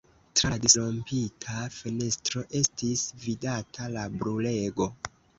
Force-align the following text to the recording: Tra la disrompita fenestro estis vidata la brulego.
Tra 0.39 0.49
la 0.51 0.55
disrompita 0.61 1.57
fenestro 1.75 2.41
estis 2.59 3.03
vidata 3.25 3.91
la 3.97 4.07
brulego. 4.15 4.89